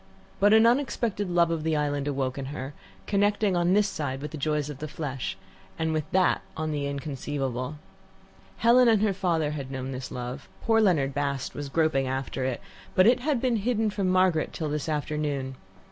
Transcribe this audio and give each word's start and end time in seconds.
But 0.39 0.51
an 0.51 0.65
unexpected 0.65 1.29
love 1.29 1.51
of 1.51 1.61
the 1.61 1.75
island 1.75 2.07
awoke 2.07 2.39
in 2.39 2.45
her, 2.45 2.73
connecting 3.05 3.55
on 3.55 3.73
this 3.73 3.87
side 3.87 4.19
with 4.19 4.31
the 4.31 4.35
joys 4.39 4.67
of 4.67 4.79
the 4.79 4.87
flesh, 4.87 5.37
on 5.79 5.93
that 6.11 6.41
with 6.57 6.71
the 6.71 6.87
inconceivable. 6.87 7.75
Helen 8.57 8.87
and 8.87 9.03
her 9.03 9.13
father 9.13 9.51
had 9.51 9.69
known 9.69 9.91
this 9.91 10.09
love, 10.09 10.49
poor 10.63 10.81
Leonard 10.81 11.13
Bast 11.13 11.53
was 11.53 11.69
groping 11.69 12.07
after 12.07 12.43
it, 12.43 12.61
but 12.95 13.05
it 13.05 13.19
had 13.19 13.39
been 13.39 13.57
hidden 13.57 13.91
from 13.91 14.09
Margaret 14.09 14.53
till 14.53 14.69
this 14.69 14.89
afternoon. 14.89 15.53